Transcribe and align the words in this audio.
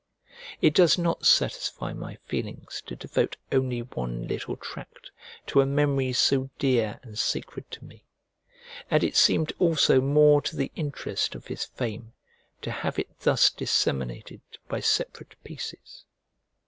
It 0.61 0.73
does 0.73 0.97
not 0.97 1.27
satisfy 1.27 1.93
my 1.93 2.15
feelings 2.25 2.81
to 2.87 2.95
devote 2.95 3.37
only 3.51 3.83
one 3.83 4.27
little 4.27 4.55
tract 4.57 5.11
to 5.45 5.61
a 5.61 5.65
memory 5.67 6.11
so 6.11 6.49
dear 6.57 6.99
and 7.03 7.19
sacred 7.19 7.69
to 7.69 7.85
me, 7.85 8.07
and 8.89 9.03
it 9.03 9.15
seemed 9.15 9.53
also 9.59 10.01
more 10.01 10.41
to 10.41 10.55
the 10.55 10.71
interest 10.75 11.35
of 11.35 11.45
his 11.45 11.65
fame 11.65 12.13
to 12.63 12.71
have 12.71 12.97
it 12.97 13.19
thus 13.19 13.51
disseminated 13.51 14.41
by 14.67 14.79
separate 14.79 15.35
pieces. 15.43 16.03